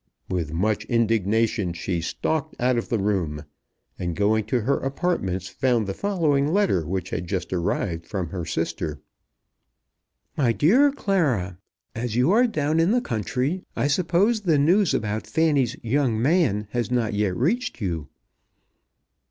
With 0.31 0.51
much 0.51 0.83
indignation 0.85 1.73
she 1.73 2.01
stalked 2.01 2.55
out 2.59 2.75
of 2.75 2.89
the 2.89 2.97
room, 2.97 3.43
and 3.99 4.15
going 4.15 4.45
to 4.45 4.61
her 4.61 4.77
apartments 4.79 5.47
found 5.47 5.85
the 5.85 5.93
following 5.93 6.51
letter, 6.51 6.87
which 6.87 7.11
had 7.11 7.27
just 7.27 7.53
arrived 7.53 8.07
from 8.07 8.29
her 8.29 8.43
sister; 8.43 8.99
MY 10.35 10.53
DEAR 10.53 10.91
CLARA, 10.91 11.59
As 11.93 12.15
you 12.15 12.31
are 12.31 12.47
down 12.47 12.79
in 12.79 12.89
the 12.89 12.99
country, 13.01 13.63
I 13.75 13.85
suppose 13.85 14.41
the 14.41 14.57
news 14.57 14.95
about 14.95 15.27
Fanny's 15.27 15.75
"young 15.83 16.19
man" 16.19 16.67
has 16.71 16.89
not 16.89 17.13
yet 17.13 17.37
reached 17.37 17.79
you. 17.79 18.07